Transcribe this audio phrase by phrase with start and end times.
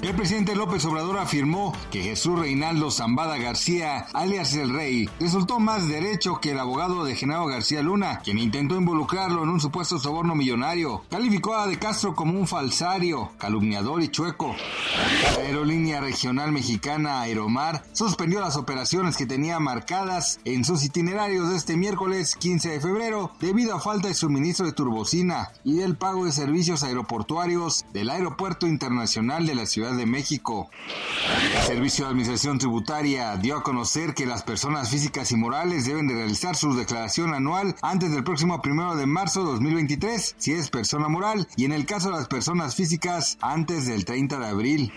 [0.00, 5.88] El presidente López Obrador afirmó que Jesús Reinaldo Zambada García, alias el Rey, resultó más
[5.88, 10.36] derecho que el abogado de Genaro García Luna, quien intentó involucrarlo en un supuesto soborno
[10.36, 11.02] millonario.
[11.10, 14.54] Calificó a De Castro como un falsario, calumniador y chueco.
[15.34, 21.76] La aerolínea regional mexicana Aeromar suspendió las operaciones que tenía marcadas en sus itinerarios este
[21.76, 26.30] miércoles 15 de febrero debido a falta de suministro de turbocina y del pago de
[26.30, 30.70] servicios aeroportuarios del Aeropuerto Internacional de la Ciudad de México.
[31.60, 36.08] El Servicio de Administración Tributaria dio a conocer que las personas físicas y morales deben
[36.08, 40.70] de realizar su declaración anual antes del próximo primero de marzo de 2023, si es
[40.70, 44.92] persona moral, y en el caso de las personas físicas, antes del 30 de abril.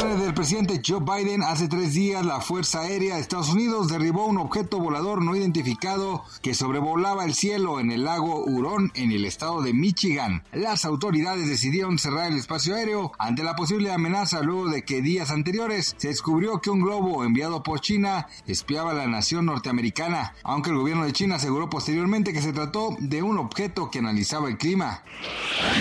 [0.00, 4.26] Por del presidente Joe Biden, hace tres días la Fuerza Aérea de Estados Unidos derribó
[4.26, 9.24] un objeto volador no identificado que sobrevolaba el cielo en el lago Hurón, en el
[9.24, 10.42] estado de Michigan.
[10.52, 15.30] Las autoridades decidieron cerrar el espacio aéreo ante la posible amenaza luego de que días
[15.30, 20.76] anteriores se descubrió que un globo enviado por China espiaba la nación norteamericana, aunque el
[20.76, 25.02] gobierno de China aseguró posteriormente que se trató de un objeto que analizaba el clima.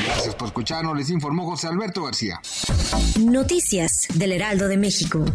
[0.05, 2.41] Gracias por escucharnos, les informó José Alberto García.
[3.19, 5.25] Noticias del Heraldo de México.